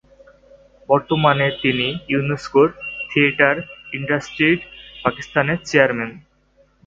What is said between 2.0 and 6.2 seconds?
UNESCO theatre institute পাকিস্তানের chairman.